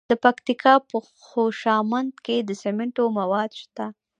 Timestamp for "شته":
3.61-3.85